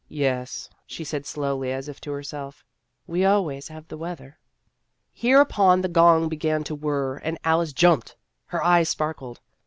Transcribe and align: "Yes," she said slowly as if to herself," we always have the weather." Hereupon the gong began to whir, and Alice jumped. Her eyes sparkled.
"Yes," 0.25 0.67
she 0.87 1.03
said 1.03 1.27
slowly 1.27 1.71
as 1.71 1.87
if 1.87 2.01
to 2.01 2.11
herself," 2.11 2.65
we 3.05 3.23
always 3.23 3.67
have 3.67 3.87
the 3.87 3.99
weather." 3.99 4.39
Hereupon 5.13 5.81
the 5.81 5.89
gong 5.89 6.27
began 6.27 6.63
to 6.63 6.73
whir, 6.73 7.17
and 7.17 7.37
Alice 7.43 7.71
jumped. 7.71 8.15
Her 8.47 8.63
eyes 8.63 8.89
sparkled. 8.89 9.41